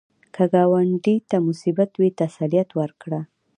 [0.33, 3.19] که ګاونډي ته مصیبت وي، تسلیت ورکړه